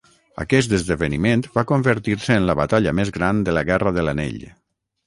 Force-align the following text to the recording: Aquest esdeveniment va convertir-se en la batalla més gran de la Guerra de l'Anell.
Aquest 0.43 0.71
esdeveniment 0.77 1.43
va 1.59 1.65
convertir-se 1.73 2.41
en 2.41 2.49
la 2.53 2.59
batalla 2.63 2.97
més 3.03 3.13
gran 3.21 3.47
de 3.51 3.57
la 3.61 3.67
Guerra 3.71 3.97
de 4.01 4.09
l'Anell. 4.11 4.43